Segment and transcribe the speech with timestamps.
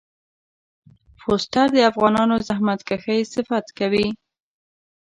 [1.19, 4.07] فورسټر د افغانانو زحمت کښی صفت کوي.